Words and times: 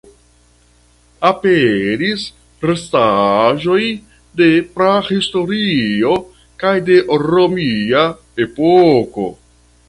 Aperis 1.27 2.23
restaĵoj 2.69 3.81
de 4.41 4.47
prahistorio 4.79 6.17
kaj 6.65 6.73
de 6.89 6.99
romia 7.27 8.03
epoko. 8.49 9.29